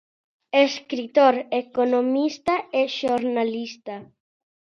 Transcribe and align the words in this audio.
Escritor, 0.67 1.35
economista 1.63 2.55
e 2.79 2.81
xornalista. 2.97 3.95